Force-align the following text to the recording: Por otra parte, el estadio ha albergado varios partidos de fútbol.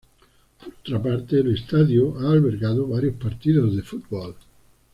Por 0.57 0.73
otra 0.73 0.99
parte, 0.99 1.41
el 1.41 1.53
estadio 1.55 2.17
ha 2.17 2.31
albergado 2.31 2.87
varios 2.87 3.17
partidos 3.17 3.75
de 3.75 3.83
fútbol. 3.83 4.33